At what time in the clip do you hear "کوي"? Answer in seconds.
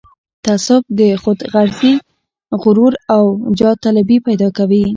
4.57-4.83